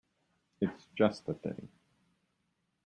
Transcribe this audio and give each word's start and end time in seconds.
It's 0.59 0.87
just 0.97 1.27
the 1.27 1.35
thing. 1.35 1.69